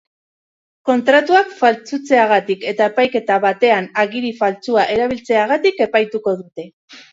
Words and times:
Kontratuak 0.89 1.51
faltsutzeagatik 1.59 2.65
eta 2.71 2.89
epaiketa 2.93 3.37
batean 3.45 3.91
agiri 4.07 4.33
faltsua 4.41 4.89
erabiltzeagatik 4.97 5.81
epaituko 5.89 6.37
dute. 6.43 6.71